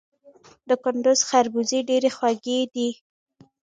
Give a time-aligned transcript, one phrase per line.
[0.67, 2.89] د کندز خربوزې ډیرې خوږې دي